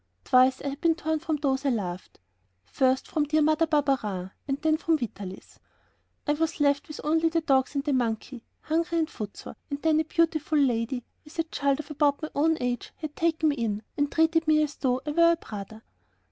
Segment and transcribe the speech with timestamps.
[0.23, 2.19] Twice I had been torn from those I loved,...
[2.65, 5.59] first from dear Mother Barberin, and then from Vitalis.
[6.25, 9.99] I was left with only the dogs and the monkey, hungry and footsore, and then
[9.99, 13.83] a beautiful lady, with a child of about my own age, had taken me in
[13.95, 15.83] and treated me as though I were a brother.